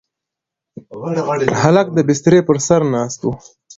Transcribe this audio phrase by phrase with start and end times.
[1.61, 3.27] هلک د بسترې پر سر ناست و.